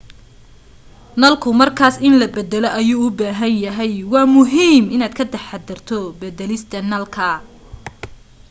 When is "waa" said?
4.11-4.25